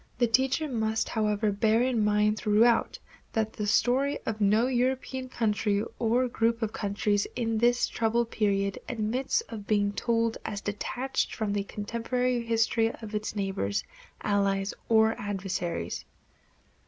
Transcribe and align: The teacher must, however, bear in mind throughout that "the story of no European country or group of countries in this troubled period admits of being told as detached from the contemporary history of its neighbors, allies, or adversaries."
The 0.17 0.25
teacher 0.25 0.67
must, 0.67 1.09
however, 1.09 1.51
bear 1.51 1.83
in 1.83 2.03
mind 2.03 2.35
throughout 2.39 2.97
that 3.33 3.53
"the 3.53 3.67
story 3.67 4.17
of 4.25 4.41
no 4.41 4.65
European 4.65 5.29
country 5.29 5.83
or 5.99 6.27
group 6.27 6.63
of 6.63 6.73
countries 6.73 7.27
in 7.35 7.59
this 7.59 7.85
troubled 7.87 8.31
period 8.31 8.79
admits 8.89 9.41
of 9.41 9.67
being 9.67 9.93
told 9.93 10.39
as 10.43 10.59
detached 10.59 11.35
from 11.35 11.53
the 11.53 11.65
contemporary 11.65 12.41
history 12.43 12.89
of 12.93 13.13
its 13.13 13.35
neighbors, 13.35 13.83
allies, 14.21 14.73
or 14.89 15.13
adversaries." 15.21 16.03